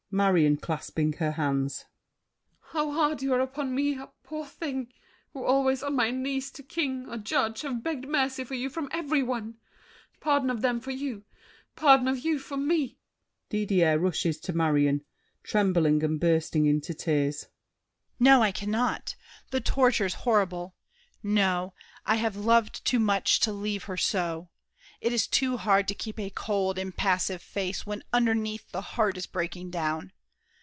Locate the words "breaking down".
29.25-30.11